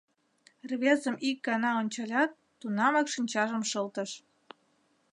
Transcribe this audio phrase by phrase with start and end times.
[0.69, 4.11] Рвезым ик гана ончалят, тунамак шинчажым шылтыш.